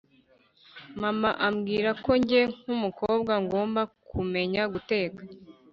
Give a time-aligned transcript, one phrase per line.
[1.01, 5.19] mama ambwira ko nge nk’umukobwa ngomba kumenya guteka,